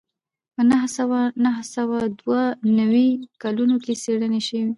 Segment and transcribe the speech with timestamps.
[0.55, 2.41] په نهه سوه نهه سوه دوه
[2.79, 3.09] نوي
[3.43, 4.67] کلونو کې څېړنې شوې